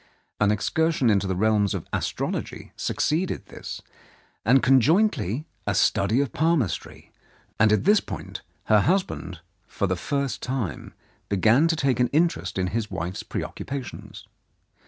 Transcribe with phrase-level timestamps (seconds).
[0.39, 3.83] An excursion into the realms of astrology suc ceeded this,
[4.43, 7.11] and conjointly a study of palmistry,
[7.59, 10.95] and at this point her husband, for the first time,
[11.29, 14.25] began to take an interest in his wife's preoccupations.